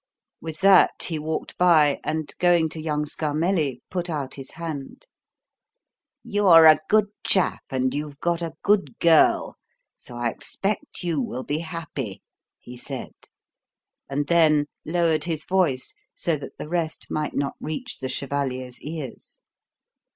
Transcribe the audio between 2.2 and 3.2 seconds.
going to young